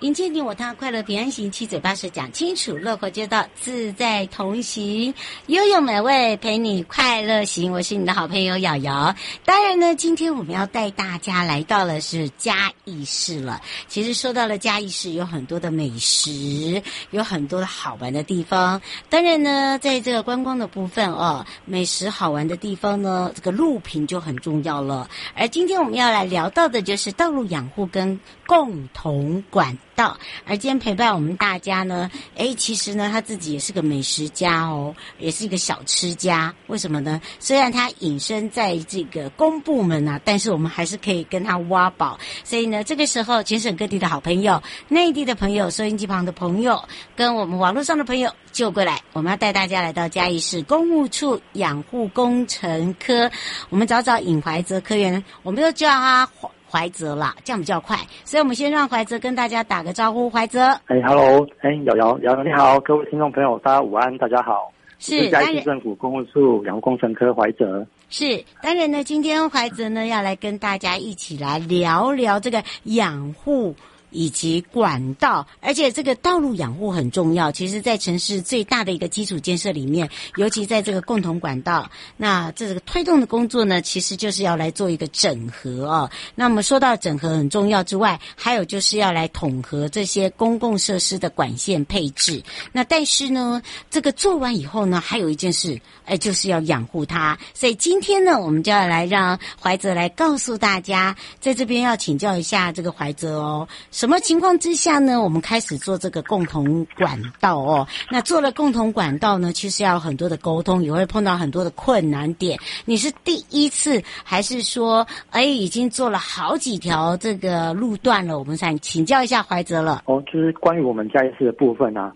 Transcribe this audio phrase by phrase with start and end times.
[0.00, 5.12] 迎接你我他，快乐平安行，七嘴八舌讲清楚，乐活街道自在同行，
[5.48, 7.72] 悠悠美味陪你快乐行。
[7.72, 9.12] 我是你的好朋友瑶瑶。
[9.44, 13.60] 当然呢，今天我们要带大家来到了是嘉义市了。
[13.88, 18.80] 其实说到了嘉义市，有很多的美食，有很多的好玩的地方。
[19.08, 25.10] 当然呢，在这个观光的部分哦，美食好玩的地方呢，这个路平就很重要了。
[25.34, 36.54] 而今天我们要来聊到的就是道路养护跟共同管道，而今天陪伴我们大家呢，诶，其实呢，他自己也是个美食家哦，也是一个小吃家。
[36.68, 37.20] 为什么呢？
[37.40, 42.16] 虽然他隐身在这个公部门啊，但是我们还是可以跟他挖宝。
[42.44, 46.80] 所以呢，这个时候，全省各地的好朋友、内地的朋友、收音机旁的朋友，
[47.16, 53.28] 跟我们网络上的朋友，就过来，我们要带大家来到嘉义市公务处养护工程科，
[53.68, 56.28] 我们找找尹怀泽科员，我们又叫他。
[56.70, 60.28] 怀泽啦，这样比较快，所以我们先让怀泽跟大家打个招呼。
[60.30, 73.74] 怀泽，哎哈喽，哎，瑶瑶，瑶瑶你好，各位听众朋友，大家午安，大家好，是嘉义市政府公务处养护工程科怀泽，是当然呢，今天怀泽呢要来跟大家一起来聊聊这个养护。
[74.10, 77.52] 以及管道，而且这个道路养护很重要。
[77.52, 86.10] 其实，在城市最大的一个基础建设里面，尤其在这个共同管道，那这个推动的工作呢，其实就是要来做一个整合哦。
[86.34, 92.42] 那么说到整合很重要之外，还有就是要来统合这些公共设施的管线配置。
[92.72, 97.38] 那但是呢，这个做完以后呢，还有一件事，哎，就是要养护它。
[97.54, 103.68] 所以今天呢，我们就要来让怀泽来告诉大家，在这边要请教一下这个怀泽哦。
[103.98, 105.20] 什么情况之下呢？
[105.20, 107.84] 我们开始做这个共同管道哦。
[108.08, 112.56] 那做了共同管道呢，其实要很多的沟通，也会碰到很多的困难点。
[112.84, 118.38] 你是第一次，还是说，哎，已经做了好几条这个路段了？
[118.38, 120.04] 我们想请教一下怀泽了。
[120.06, 122.12] 哦，就是关于我们嘉义市的部分啊。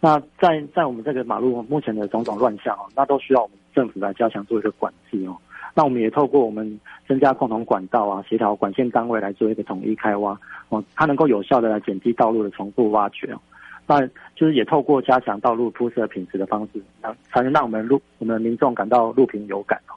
[0.00, 5.36] 那在在我们这个马路目前的种种乱象哦，那都需要我们政府来加强做一个管制哦。
[5.74, 10.38] 那我们也透过我们增加共同管道啊，协调管线单位来做一个统一开挖
[10.68, 13.40] 哦，它能够有效的来减低道路的重复挖掘哦。
[13.86, 19.94] 那就是也透过加强道路铺设品质的方式，那才能让我们路我们民众感到路平有感哦。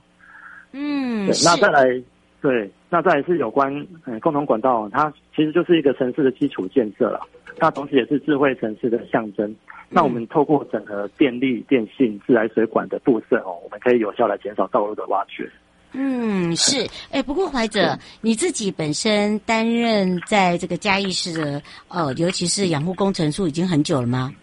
[0.72, 2.04] 嗯，对，那再来
[2.42, 3.72] 对，那再来是有关
[4.06, 7.20] 嗯共同管道，它其实就是一个城市的基础建设了，
[7.60, 9.56] 那同时也是智慧城市的象征。
[9.90, 15.48] 那我们透过整合电力、电信、自来水管的布设哦，我们可以有效来减少道路的挖掘。
[15.92, 16.88] 嗯，是。
[17.12, 24.34] 哎，不过怀者，你自己本身担任在这个嘉义市的呃，尤其是养护工程处已经很久了吗？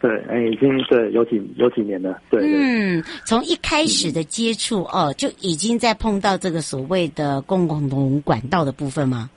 [0.00, 2.18] 对，哎，已经对有几有几年了。
[2.30, 9.28] 对，对，嗯，从一开始的接触哦，就已经在碰到这个所谓的共同管道的部分吗？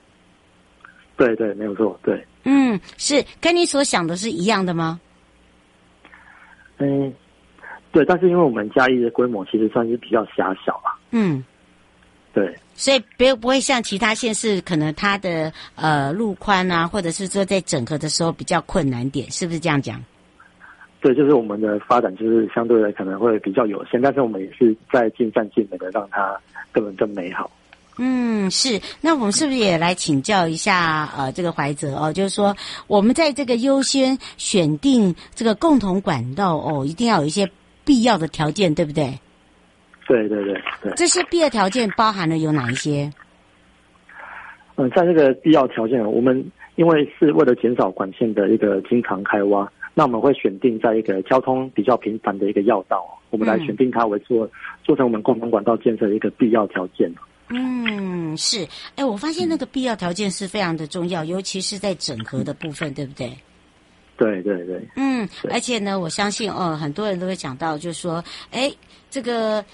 [1.16, 1.98] 对对，没有错。
[2.02, 5.00] 对，嗯，是跟你所想的是一样的吗？
[6.78, 7.12] 嗯，
[7.92, 11.44] 对，但是因为我们嘉义的规模其实算是比较狭小嘛，嗯，
[12.32, 20.02] 对，所以不不会像其他县市，可能它的呃路宽啊，或者是说在整合的时候比较困难点，是不是这样讲？
[21.00, 26.36] 对，就是我们的发展就是相对的可能会比较有限，但是我们也是在尽善尽美的让它
[26.72, 27.48] 更更美好。
[27.96, 28.80] 嗯，是。
[29.00, 32.56] 那我们是不是也来请教一下呃，这个怀泽哦，就是说
[32.88, 37.48] 我们在这个优先选定这个共同管道哦，一定要有一些
[37.84, 39.18] 必要的条件，对不对？
[40.08, 40.92] 对对对对。
[40.96, 43.12] 这些必要条件包含了有哪一些？
[44.76, 46.44] 嗯，在这个必要条件，我们
[46.74, 54.50] 因为是为了减少管线的一个经常开挖，那我们会选定在一个交通比较频繁的一个要道，我们来选定它为做、嗯、
[54.82, 57.08] 做成我们共同管道建设的一个必要条件。
[57.48, 58.66] 嗯，是。
[58.96, 63.38] 哎，我发现那个必要条件是非常的重要，尤其是在整合的部分，嗯、对不对？
[64.16, 64.88] 对对对。
[64.96, 68.72] 嗯，而且呢，我相信哦，很多人都会讲到，就是说，哎，
[69.10, 69.64] 这个。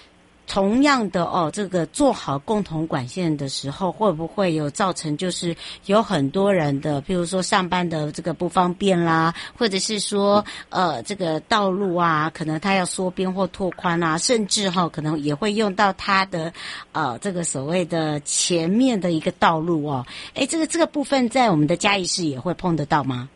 [0.52, 5.54] 同样的哦，这个做好共同管线的时候，会不会有造成就是
[5.86, 16.52] 有很多人的，譬如说上班的这个不方便啦，或者是说呃这个道路啊，可能他要缩边或拓宽啊，甚至哈、可能也会用到他的
[16.90, 20.04] 呃这个所谓的前面的一个道路哦。
[20.34, 23.30] 哎，这个这个部分在我们的嘉义市也会碰得到吗？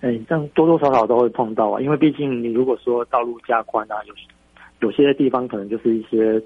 [0.00, 4.14] 哎，这样多多少少都会碰到啊，因为毕竟你如果说道路加宽啊，有。
[4.84, 6.38] 有些地方可能就是一些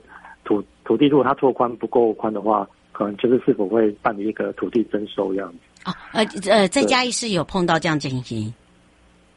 [0.45, 5.59] 土土地，如果它拓宽不够宽的话，可能就是是否会办理一个土地征收这样子。
[5.85, 8.55] 哦，呃呃，在嘉义市有碰到这样情形？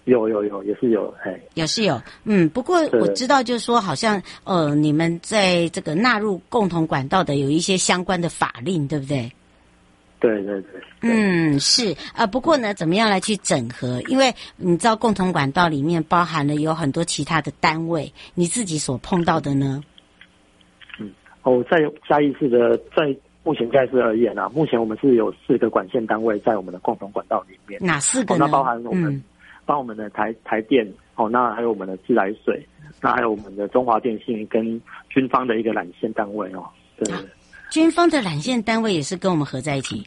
[0.05, 1.99] 有有有，也是有，哎，也是有。
[2.25, 9.31] 嗯，不过我知道，就是说，好像呃，你们在这个纳入共同管道的有一些相关的法令，对不对？
[10.21, 13.99] 对对对，嗯，是啊、呃，不过呢，怎么样来去整合？
[14.07, 19.81] 因为你知道，共同管道里面包含了有很多其他的单位，你自己所碰到的呢？
[20.99, 27.79] 嗯，哦，在嘉义市的，在目前嘉义市而言啊，目前我们是有四个管线单位在我们的共同管道里面。
[27.83, 28.45] 哪四个呢？
[28.45, 29.23] 哦、那包含我们，嗯、
[29.65, 32.63] 包含我们的台台电，哦，那还有我们的自来水，
[33.01, 34.79] 那还有我们的中华电信跟
[35.09, 36.63] 军方的一个缆线单位哦，
[36.95, 37.11] 对。
[37.11, 37.19] 啊
[37.71, 40.05] 军方的缆线单位也是跟我们合在一起，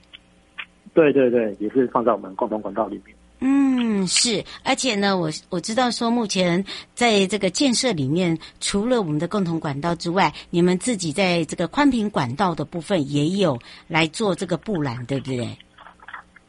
[0.92, 3.16] 对对对，也是放在我们共同管道里面。
[3.40, 6.62] 嗯，是，而且呢，我我知道说，目前
[6.94, 13.58] 在这个建设里面，除了我们的共同管道之外，你们自己在这个宽频管道的部分也有
[13.88, 15.58] 来做这个布缆，对不对？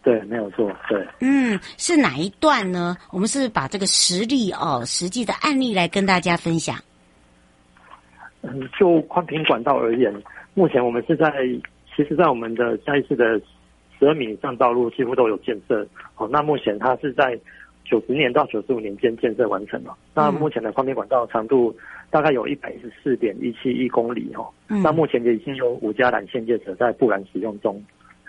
[0.04, 1.08] 对，没有错，对。
[1.22, 2.96] 嗯，是哪一段呢？
[3.10, 6.78] 我们是是把这个实例哦，实际的案例来跟大家分享。
[8.42, 10.14] 嗯，就宽频管道而言。
[10.56, 11.32] 目前我们是在，
[11.96, 13.40] 其实，在我们的下一次的
[14.00, 15.86] 十二米以上道路几乎都有建设。
[16.16, 17.38] 哦，那目前它是在
[17.84, 19.96] 九十年到九十五年间建设完成了。
[20.14, 21.76] 那目前的宽频管道长度
[22.10, 24.48] 大概有一百一十四点一七一公里哦。
[24.70, 24.82] 嗯。
[24.82, 27.80] 那目前也已经有五家缆线业者在布缆使用中。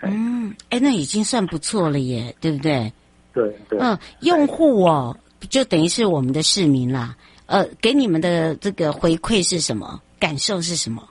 [0.03, 2.91] 嗯，哎，那已经算不错了耶，对不对？
[3.33, 3.79] 对对。
[3.79, 5.17] 嗯，用户哦，
[5.49, 7.15] 就等于是我们的市民啦。
[7.47, 10.01] 呃，给你们的这个回馈是什么？
[10.19, 11.07] 感受是什么？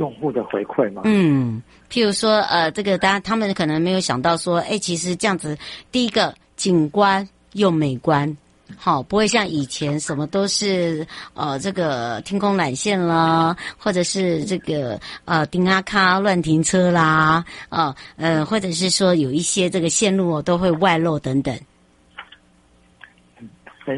[0.00, 1.02] 用户的回馈吗？
[1.04, 1.62] 嗯，
[1.92, 5.58] 譬如说，呃，这个大家他们可能没有想到说，哎，其实这样子，
[5.92, 8.34] 第一个景观又美观，
[8.78, 21.54] 好，不会像以前什么都是呃这个天空缆线啦，或者是这个呃丁阿卡乱停车啦，啊呃，呃或者是说有一些这个线路都会外露等等。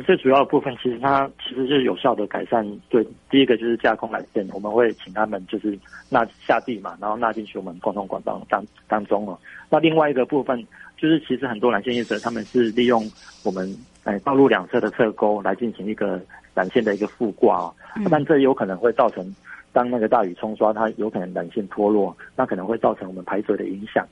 [0.03, 2.65] 最主要的部分，其实它其实是有效的改善。
[2.89, 5.77] 对，第一个就是架空缆线，我们会请他们就是
[6.09, 9.39] 纳下地嘛，然后纳进去我们共同管道当当中哦。
[9.69, 10.65] 那另外一个部分，
[10.97, 13.03] 就是其实很多缆线业者他们是利用
[13.45, 13.69] 我们
[14.05, 16.21] 哎道路两侧的侧沟来进行一个
[16.55, 17.75] 缆线的一个附挂哦。
[18.11, 19.35] 但这有可能会造成，
[19.73, 24.07] 当那个大雨冲刷，它有可能缆线脱落，那可能会造成我们排水的影响。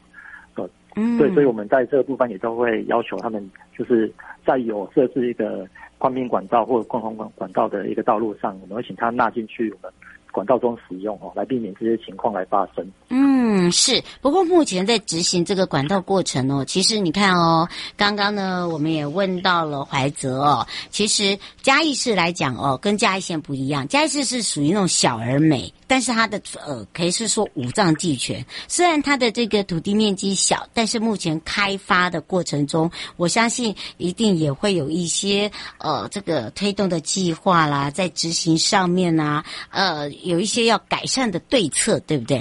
[1.01, 4.13] 嗯，对，所以我们在这个部分也都会要求他们，就是
[4.45, 5.67] 在有设置一个
[5.97, 9.93] 宽频管道或者共同管管道的一个道路上，我们会请他纳进去我们
[10.33, 12.87] 管道中使用哦，来避免这些情况来发生。
[13.09, 14.03] 嗯，是。
[14.21, 25.73] 不过目前在执行这个管道过程哦，其实你看哦，刚刚呢我们也问到了怀泽哦，其实嘉义市来讲哦，跟嘉义县不一样，嘉义市是属于那种小而美。
[25.87, 28.47] 但是它的呃，可以是说五脏俱全。
[28.69, 42.41] 虽然它的这个土地面积小，但是目前开发的过程中，我相信一定也会有一些呃，这个推动的计划啦，在执行上面啊，呃，有一些要改善的对策，对不对？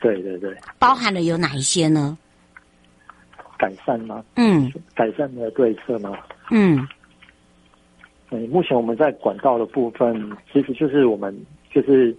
[0.00, 0.56] 对对对。
[0.78, 2.16] 包含了有哪一些呢？
[3.58, 4.24] 改善吗？
[4.36, 4.72] 嗯。
[4.94, 6.16] 改善的对策吗？
[6.50, 6.86] 嗯。
[8.30, 11.36] 嗯，目前我们在管道的部分，其实就是我们
[11.70, 12.16] 就是。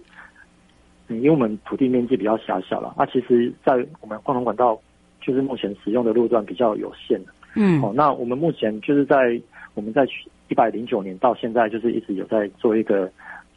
[1.10, 3.72] 因为我们土地面积比较狭小了，那其实，在
[4.02, 4.78] 我们共同管道，
[5.22, 7.18] 就是目前使用的路段比较有限。
[7.54, 9.40] 嗯，哦，那我们目前就是在
[9.72, 10.06] 我们在
[10.48, 13.10] 一百零九年到现在，就是一直有在做一个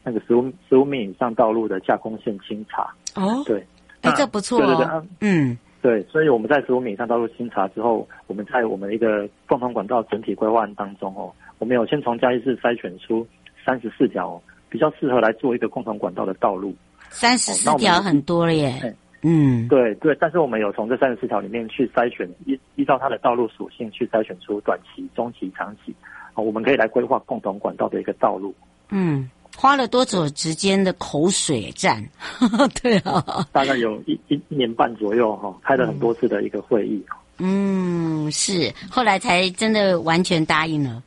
[0.04, 2.94] 那个十五十五米以上道路的架空线清查。
[3.16, 3.66] 哦，对，
[4.02, 4.66] 哎，这不错哦。
[4.66, 13.28] 对对对，嗯，对，所以我们在十五米以上道路清查之后，我们在我们一个共同管道整体规划案当中哦，我们有先从嘉义市筛选出
[13.66, 16.74] 三十四条，比较适合来做一个共同管道的道路。
[17.10, 18.96] 三十四条很多了耶。
[19.24, 25.94] 嗯，对对，但是我们有从这三十四条里面去筛选，依依照它的道路属性去筛选出短期、中期、长期，
[26.34, 28.52] 啊，我们可以来规划共同管道的一个道路。
[28.90, 32.04] 嗯，花了多久时间的口水战？
[32.82, 37.04] 对啊，大概有一一一年半左右哈，开了很多次的一个会议。
[37.38, 41.02] 嗯，是，后来才真的完全答应了。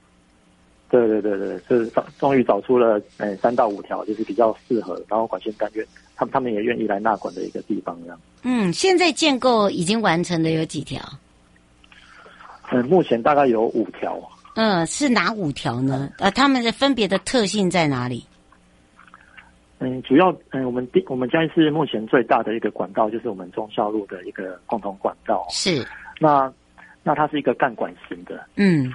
[0.91, 5.85] 对对对对，是终终于找出了诶三到五条，就是比较适合，然后管线单元
[6.15, 8.21] 他们他们也愿意来纳管的一个地方这样。
[8.43, 11.03] 嗯，现在建构已经完成的有几条？
[12.71, 14.17] 嗯，目前大概有五条。
[14.55, 16.11] 嗯，是哪五条呢？
[16.19, 18.25] 呃，他们的分别的特性在哪里？
[19.85, 25.47] 嗯，主要嗯，我们第我们嘉义市目前最大的一个管道就是我们忠孝路的一个共同管道。
[25.51, 25.85] 是。
[26.19, 26.53] 那
[27.03, 28.45] 那它是一个干管型的。
[28.57, 28.93] 嗯。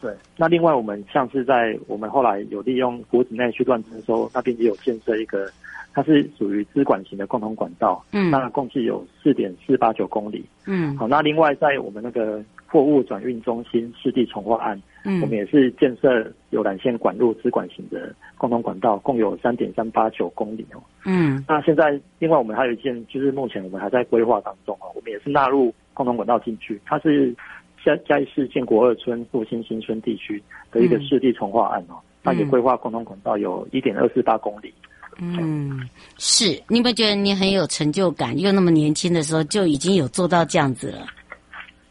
[0.00, 5.50] 对，那另外我们像是在我们后来有利用国子内区段征收，那边也有建设一个，
[5.92, 27.34] 它是属于支管型的共同管道，嗯，那共计有四点四八九公里，嗯，好，那另外在我们那个货物转运中心湿地重化案，嗯，我们也是建设有缆线管路支管型的共同管道，共有三点三八九公里哦，嗯，那现在另外我们还有一件，就是目前我们还在规划当中啊，我们也是纳入共同管道进去，它是。
[27.84, 31.94] 嘉嘉义市建国二村复兴新村地区的一个湿地重化案哦，
[32.24, 34.74] 它也规划共同管道有一点二四八公里。
[35.16, 38.36] 嗯，是，你有没有觉得你很有成就感？
[38.36, 41.06] 又那么年轻的时候就已经有做到这样子了。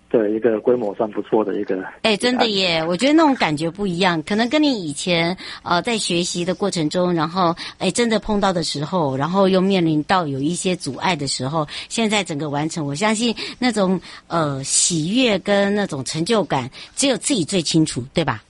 [0.10, 1.84] 对，一个规模算不错的一个。
[2.04, 2.82] 哎，真的耶！
[2.82, 18.42] 我觉得那种感觉不一样，可能跟你以前呃在学习的过程中，然后哎真的碰到的时候，然后又面临到有一些阻碍的时候，现在整个完成，我相信那种呃喜悦跟那种成就感，只有自己最清楚，对吧？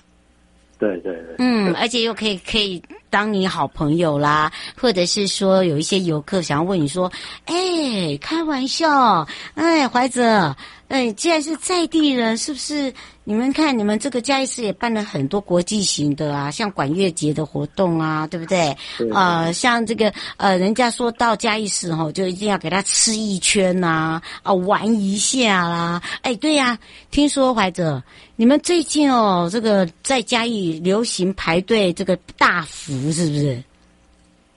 [0.77, 1.35] 对对对。
[1.39, 7.11] 嗯，而且又可以可以当你好朋友啦，或者是说有一些游客想要问你说，
[7.45, 10.55] 哎，开玩笑，哎，怀哲。
[10.87, 12.93] 哎，既然是在地人，是不是？
[13.25, 18.73] 你们看，你们这个嘉义市也办了很多国际型的啊，像管乐节的活动啊，对不对？
[18.97, 26.01] 对呃，像这个呃，人家说到嘉义市吼，就一定要给他吃一圈呐，啊，啊，玩一下啦。
[26.21, 26.79] 哎，对呀，啊，
[27.11, 28.01] 听说怀哲，
[28.37, 33.61] 你们最近哦，这个在嘉义流行排队这个大福，是不是？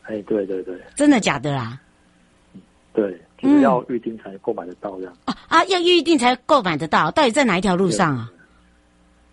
[0.02, 1.76] 哎，对对对，真的假的啦？
[2.92, 3.20] 对。
[3.42, 5.16] 嗯，要预定才购买得到这样。
[5.24, 8.32] 啊啊，要预定才购买得到，到底在哪一条路上啊？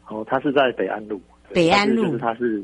[0.07, 1.19] 哦，它是在北安路。
[1.53, 2.63] 北安路，就是它是，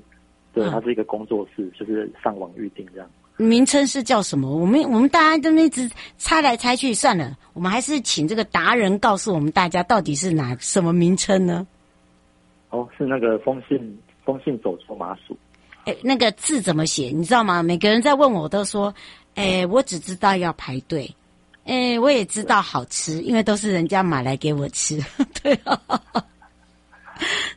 [0.54, 3.10] 对，它是一个工作室，就是上网预定这样。
[3.38, 4.56] 名称是叫什么？
[4.56, 11.66] 我们我们大家都一直猜来猜去，算了，我们还是请这个达人告诉我们大家到底是哪什么名称呢？
[12.70, 15.36] 哦，是那个丰信丰信走错麻薯。
[15.86, 17.10] 哎，那个字怎么写？
[17.14, 17.64] 你知道吗？
[17.64, 18.94] 每个人在问我，我都说，
[19.36, 21.14] 哎，我只知道要排队。
[21.66, 25.00] 哎，我也知道好吃，因为都是人家买来给我吃，
[25.42, 25.80] 对啊。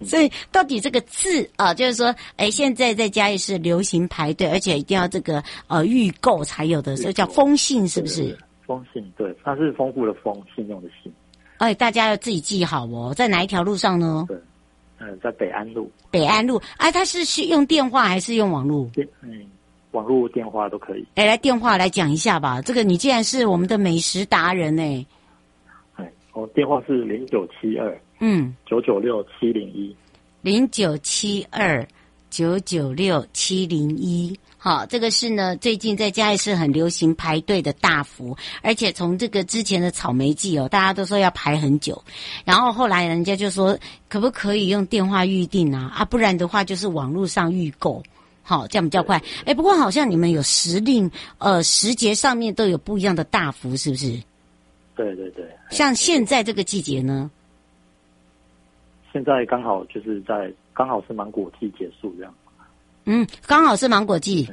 [0.05, 8.37] 所以到底这个字啊，就是说，哎，现在在家里是流行排队，而且一定要这个呃预购才有的，所以叫丰信，是不是？
[8.65, 11.13] 丰信，对，它是丰富的丰，信用的信。
[11.59, 14.25] 哎，大家要自己记好哦，在哪一条路上呢？
[14.29, 14.37] 对，
[15.01, 15.91] 嗯，在北安路。
[16.11, 18.89] 北安路，哎，它是是用电话还是用网络？
[19.23, 19.47] 嗯。
[19.97, 21.07] 网络电话都可以。
[21.15, 22.61] 哎，来电话来讲一下吧。
[22.61, 25.07] 这个你既然是我们的美食达人呢，
[25.95, 29.97] 哎，我电话是零九七二嗯九九六七零一
[30.43, 31.87] 零九七二
[32.29, 34.39] 九九六七零一。
[34.59, 42.03] 好，这个是呢，最近在嘉义市很流行排队的大福，而且从这个之前的草莓季哦，大家都说要排很久，
[42.45, 45.93] 然后后来人家就说可不可以用电话预定啊？
[45.97, 48.03] 啊，不然的话就是网络上预购。
[48.49, 49.21] 好，这样比较快。
[49.45, 54.07] 哎，不过好像你们有时令，呃，时节上面都有不一样的大幅，是不是？
[54.95, 55.45] 对对对。
[55.71, 57.29] 像现在这个季节呢？
[59.13, 62.33] 现在刚好就是在刚好是芒果季结束这样。
[63.07, 64.49] 嗯，刚好是芒果季。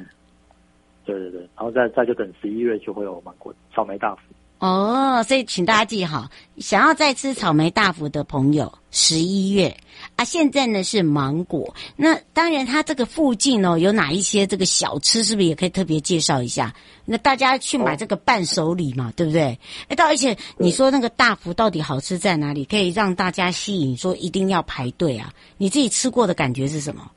[1.04, 4.22] 对对对，然后再再就等十一月就会有芒果草莓大福。
[4.60, 9.76] 哦，所以请大家记好，想要再吃草莓大福的朋友，十一月
[10.16, 11.74] 啊，现在呢是芒果。
[11.96, 16.72] 那当然，它这个附近哦，有哪一些这个小吃，是不是也可以特别介绍一下？
[17.04, 19.58] 那大家去买这个伴手礼嘛，哦、对不对？
[19.88, 22.64] 哎，到而且你说那个大福到底好吃在哪里？
[22.64, 25.32] 可以让大家吸引，说一定要排队啊？
[25.58, 27.10] 你自己吃过的感觉是什么？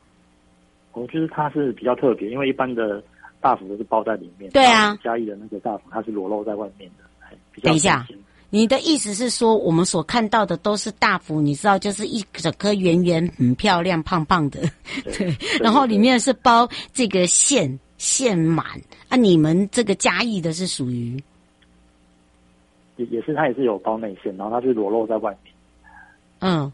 [0.94, 3.04] 我觉得它是比较特别，因为一般的
[3.40, 4.50] 大福都是包在里面。
[4.52, 7.04] 对啊，嘉义的那个大福，它是裸露在外面的。
[7.62, 8.08] 等一下，
[8.50, 14.62] 你的意思是说，我们所看到的都是大福，你知道，就是一整颗圆圆、很漂亮、胖胖的，
[15.04, 15.36] 对。
[15.60, 18.66] 然后里面是包这个馅馅满
[19.10, 19.18] 啊。
[19.18, 21.22] 你们这个嘉义的是属于，
[22.96, 25.54] 也也是它也是有包内馅，然后它是裸露在外面。
[26.40, 26.72] 嗯，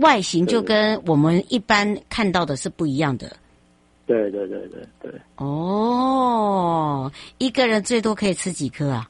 [0.00, 3.34] 外形就跟我们一般看到的是不一样的。
[4.06, 5.10] 对对对对对。
[5.36, 9.08] 哦，一个人最多可以吃几颗啊？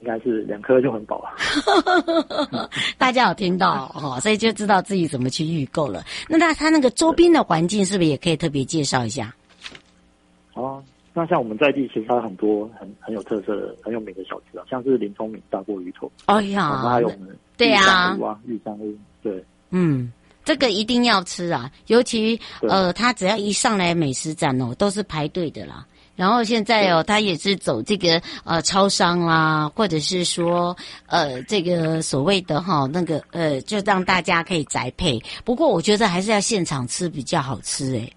[0.00, 2.70] 应该是两颗就很饱了。
[2.96, 6.04] 大家有听到哦，所以就知道自己怎么去预购了。
[6.28, 9.34] 那那它那个周边的环境是不是也可以特别介绍一下？
[10.54, 16.10] 哦，那像我们在地其实它很多很很有特色的、很有名的小吃啊，像是林聪明大锅鱼头。
[16.26, 20.12] 哎呀，还有我们对啊，玉山屋，对，嗯，
[20.44, 25.84] 这个一定要吃啊，尤其呃，他只要一上来美食展哦，都是排队的啦。
[26.18, 35.22] 然后现在哦，他也是走这个呃超商啦，或者是说呃这个所谓的哈、哦、那个呃，就让大家可以宅配。
[35.44, 38.12] 不过我觉得还是要现场吃比较好吃诶，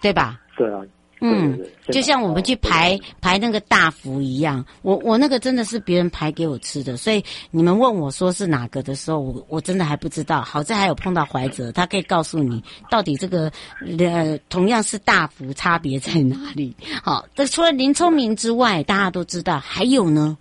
[0.00, 0.40] 对吧？
[0.56, 0.80] 对啊。
[1.20, 1.58] 嗯，
[1.90, 10.42] 就像我们去排排那个大福一样，我我那个真的是别人排给我吃的，所以你们问我说是哪个的时候，我我真的还不知道。
[10.42, 13.50] 好在还有碰到怀哲，他可以告诉你到底这个
[13.98, 16.76] 呃同样是大福，差别在哪里。
[17.02, 20.36] 好，这除了林聪明之外，大家都知道还有呢。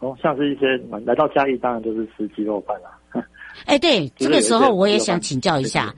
[0.00, 0.66] 哦，像是一些
[1.04, 3.22] 来到嘉义，当然就是吃鸡肉饭啦。
[3.66, 5.94] 哎，对，这个时候我也想请教一下。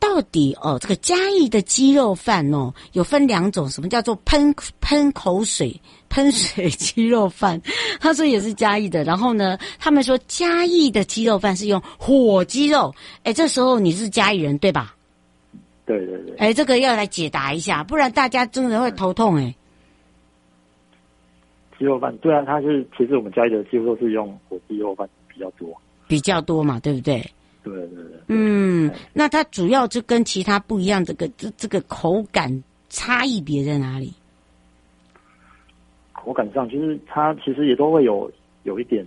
[0.00, 7.60] 到底哦，这个嘉义的鸡肉饭哦，有分两种，什么叫做喷喷口水喷水鸡肉饭？
[8.00, 9.02] 他说也是嘉义的。
[9.04, 12.94] 然后呢，他们说嘉义的鸡肉饭是用火鸡肉。
[13.24, 14.94] 哎，这时候你是嘉义人对吧？
[15.84, 16.36] 对对对。
[16.36, 19.54] 哎，这个要来解答一下，不然大家真的会头痛哎。
[21.78, 25.76] 鸡肉饭对啊，它是其实我们嘉义的鸡肉都是用火鸡肉饭比较多，
[26.06, 27.24] 比较多嘛，对不对？
[27.70, 34.12] 对对对，嗯，那它主要就跟其他不一样，这个这这个口感差异别在哪里？
[36.12, 38.30] 口感上，就是它其实也都会有
[38.64, 39.06] 有一点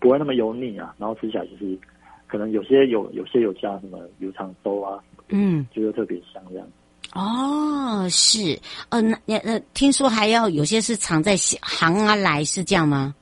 [0.00, 1.78] 不会那么油腻啊，然后吃起来就是
[2.26, 6.68] 可能有些有有些有加什么油肠粥啊，嗯，就是特别香这样。
[7.14, 11.60] 哦，是，呃，那那听说还要有些是藏在行
[12.06, 13.14] 啊来，是这样吗？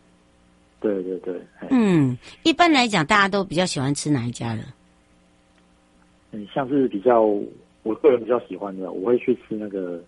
[0.80, 1.40] 对对对，
[1.70, 4.62] 嗯，一般来讲，大家都比较喜欢吃哪一家的？
[6.32, 7.20] 嗯，像是比较
[7.82, 10.02] 我个人比较喜欢的，我会去吃那个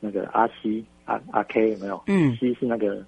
[0.00, 2.02] 那个阿西阿阿 K 有没有？
[2.06, 3.04] 嗯，西是那个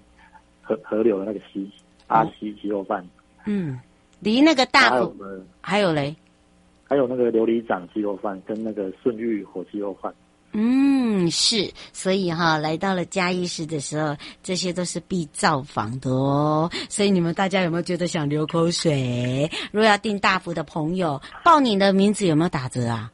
[0.61, 1.69] 河河流的那个西，
[2.07, 3.05] 阿西鸡肉饭。
[3.45, 3.79] 嗯，
[4.19, 5.15] 离那个大福
[5.59, 6.15] 还有嘞，
[6.83, 10.13] 还有那个琉璃掌鸡肉饭跟那个顺玉火鸡肉饭。
[10.53, 16.69] 嗯，是，所以哈，来到了嘉义市的时候，这些都是必造访的哦。
[16.89, 19.49] 所以你们大家有没有觉得想流口水？
[19.71, 23.11] 如果要订大福的朋友，报你的名字有没有打折啊？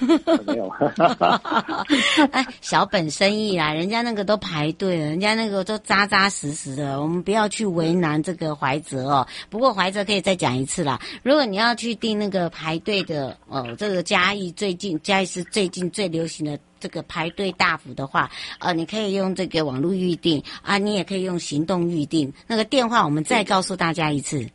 [0.46, 0.68] 没有，
[2.32, 9.26] 哎，小本生意啦，人家那个都排队了，人家那个都扎扎实实的，我们不要去为难这个怀哲哦。
[9.50, 22.32] 不过怀哲可以再讲一次啦，如果你要去订那个排队的哦，这个嘉义最近嘉义是最近最流行的这个排队大幅的话，呃，你可以用这个网络预订啊，你也可以用行动预订。
[22.46, 24.46] 那个电话我们再告诉大家一次，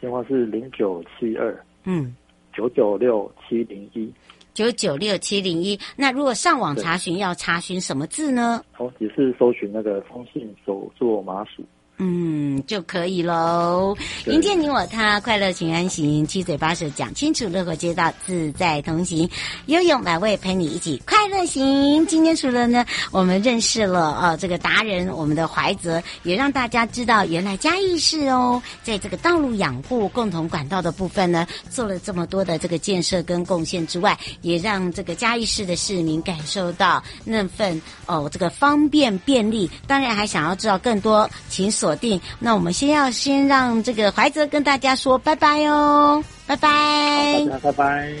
[0.00, 2.14] 电话是零九七二嗯
[2.54, 4.12] 九九六七零一。
[4.54, 8.62] 九九六七零一，那如果上网查询，要查询什么字呢？
[8.78, 11.62] 哦，也是搜寻那个风信手作麻糬。
[11.98, 13.96] 嗯，就可以喽。
[14.26, 19.28] 迎接你我他，快乐平安行，七嘴八舌讲清楚，乐活街道自在同行，
[19.66, 22.04] 悠悠百味陪你一起快乐行。
[22.06, 39.70] 今天除了呢，我们认识了呃这个达人，我们的怀泽，也让大家知道原来嘉义市哦，在这个道路养护共同管道的部分呢，做了这么多的这个建设跟贡献之外，也让这个嘉义市的市民感受到那份哦这个方便便利。
[39.86, 42.02] 当然还想要知道更多，请锁。
[42.02, 48.12] 定，那我们先要先让这个怀泽跟大家说拜拜哦，拜拜，大家拜拜，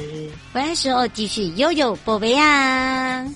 [0.52, 3.26] 回来时候继续悠悠宝贝呀。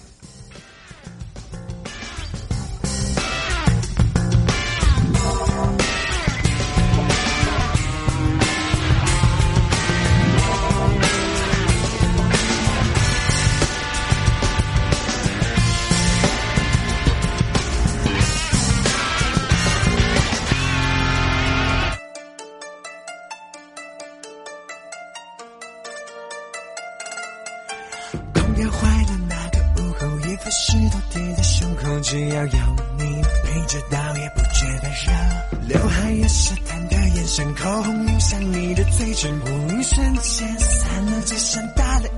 [28.56, 30.06] 公园坏的那个午后。
[30.26, 32.58] 一份石头贴在胸口，只要有
[32.98, 33.04] 你
[33.44, 35.68] 陪着，倒也不觉得热。
[35.68, 42.08] 刘海也是贪的眼神，口红印上你的嘴唇，乌云瞬间散了，只剩大了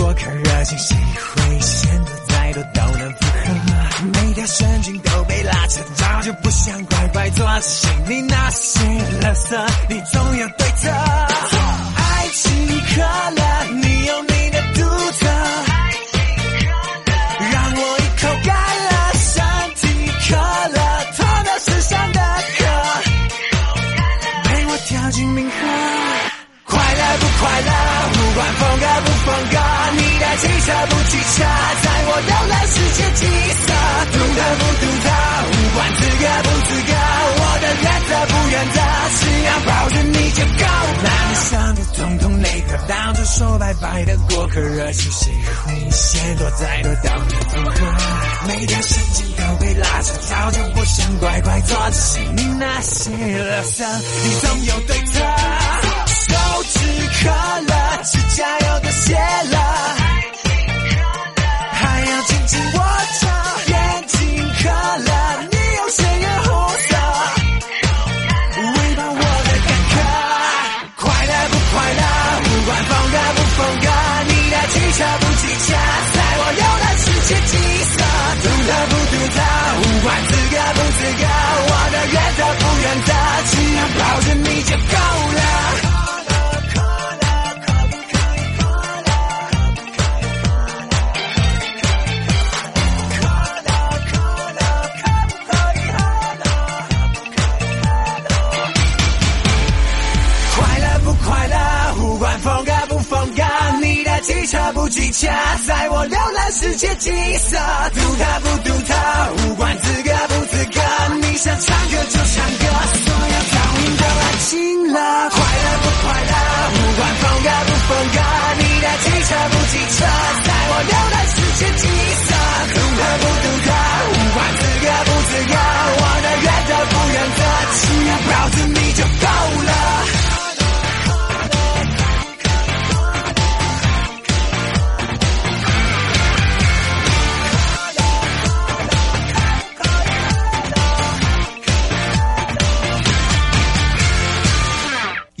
[0.00, 4.06] 多看，热情谁会嫌多再多都能附和？
[4.06, 7.88] 每条神经都被拉扯，早就不想乖乖做自己。
[8.08, 8.80] 你那些
[9.20, 10.88] 垃圾，你总有对策。
[30.40, 31.44] 汽车不汽车，
[31.82, 33.28] 在我浏览世界景
[33.60, 33.68] 色，
[34.10, 35.06] 独特不独特，
[35.44, 36.92] 无关资格不资格，
[37.36, 38.80] 我的原则不原则，
[39.20, 41.04] 只要抱着你就够了。
[41.04, 45.30] 那你想的统统雷和，当作说拜拜的过客，热情谁
[45.62, 48.48] 会嫌多再多都能附和？
[48.48, 52.24] 每条神经都被拉扯，早就不想乖乖做自己。
[52.34, 53.84] 你那些垃圾，
[54.24, 55.20] 你总有对策。
[56.06, 56.34] 手
[56.72, 56.78] 指
[57.22, 59.96] 渴了，指甲油都谢了，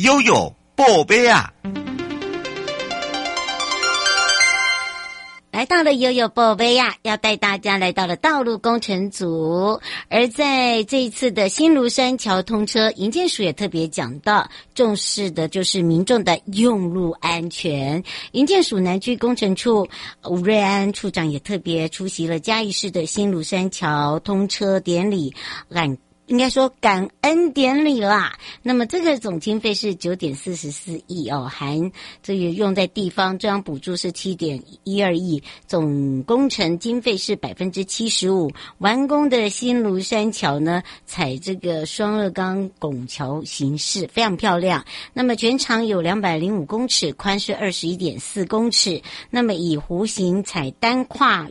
[0.02, 1.52] 悠悠宝贝啊，
[5.50, 9.78] 来到了悠悠宝贝呀，要带大家来到了道路工程组。
[10.08, 18.02] 而在这一次的新芦山桥通车，营建署也特别讲到，重视的就是民众的用路安全。
[18.32, 19.86] 营建署南区工程处
[20.24, 25.34] 吴瑞安处长也特别出席了嘉义市的新芦山桥通车典礼，
[25.68, 25.98] 按。
[26.30, 28.38] 应该说感恩典礼啦。
[28.62, 31.90] 那么这个总经费是九点四十四亿哦，含
[32.22, 38.48] 这个用在地方中央补助是七点一二亿，总工程经费是百分之七十五。
[38.78, 44.84] 完工的新庐山桥呢，采这个双乐钢拱桥形式，非常漂亮。
[45.12, 49.02] 那么全长有两百零五公尺，宽是二十一点四公尺。
[49.30, 51.48] 那么以弧形采单跨。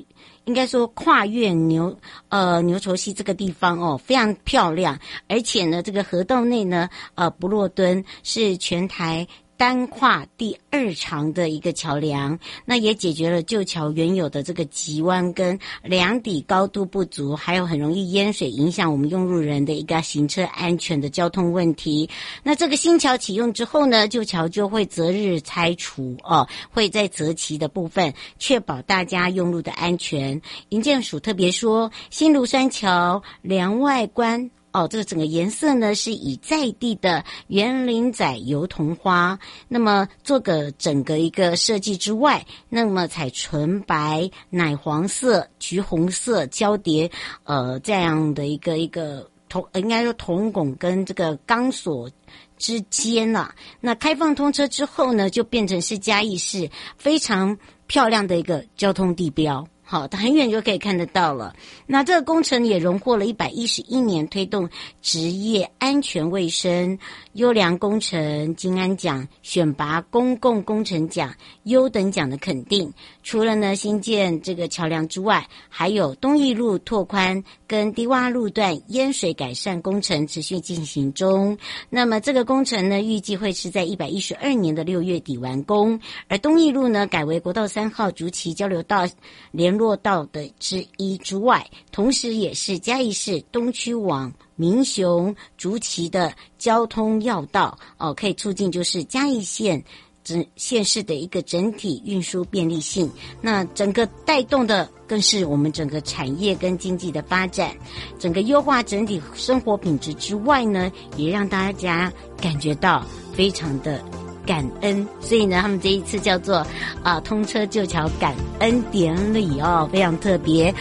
[0.49, 1.95] 应该说，跨越牛
[2.29, 9.27] 呃牛稠溪这个地方哦，非常漂亮，而且呢，这个河道内呢，呃不落墩是全台。
[9.59, 22.09] 单跨第二长的一个桥梁，那也解决了旧桥原有的这个急弯跟梁底高度不足，还有很容易淹水影响我们用路人的一个行车安全的交通问题。
[22.41, 30.41] 那这个新桥启用之后呢，旧桥就会择日拆除哦，会在择期的部分确保大家用路的安全。
[30.69, 34.49] 营建署特别说，新芦山桥梁外观。
[34.71, 47.09] 哦，这个整个颜色呢，是以在地的园林仔油桐花，那么做个整个一个设计之外，那么采纯白、奶黄色、橘红色交叠，
[47.45, 52.09] 呃，这样的一个一个铜，应该说铜拱跟这个钢索
[52.57, 59.67] 之间呐、啊，那开放通车之后呢，就变成是嘉义市非常漂亮的一个交通地标。
[59.91, 61.55] 好，它很远就可以看得到了。
[61.87, 64.69] 那这个工程也荣获了一百一十一年推动
[65.01, 66.95] 职业安全卫生
[67.33, 72.93] 优良工程金安奖、选拔公共工程奖优等奖的肯定。
[73.23, 81.57] 除了呢新建这个桥梁之外，还有东义路拓宽跟低洼路段淹水改善工程持续进行中。
[81.89, 85.99] 那么这个工程呢，预计会是在一百一十二年的六月底完工。
[86.27, 89.07] 而东义路呢，改为国道三号竹崎交流道
[89.49, 99.81] 连络道的之一之外，同时也是嘉义市东区往民雄、竹崎的交通要道哦，可以促进就是嘉义县
[100.21, 103.09] 整县市的一个整体运输便利性。
[103.41, 107.73] 那整个带动的更是我们整个产业跟经济的发展，
[108.19, 114.03] 整个优化整体生活品质之外呢，也让大家感觉到非常的。
[114.49, 116.65] 感恩，所以呢，他们这一次叫做
[117.03, 120.73] 啊通车旧桥感恩典礼哦，非常特别。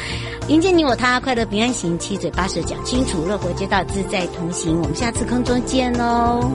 [0.49, 4.81] 迎接你我他，快乐平安行，七嘴八舌讲清楚，乐活街道自在同行。
[4.81, 6.51] 我们下次空中见喽。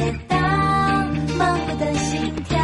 [0.00, 0.36] 街道，
[1.36, 2.59] 忙碌的心跳。